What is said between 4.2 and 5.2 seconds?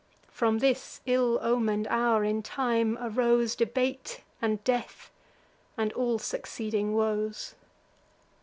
and death,